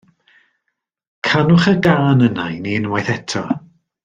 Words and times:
Canwch 1.27 1.67
y 1.73 1.75
gân 1.89 2.25
yna 2.29 2.45
i 2.57 2.59
ni 2.65 2.75
unwaith 2.81 3.15
eto. 3.19 3.45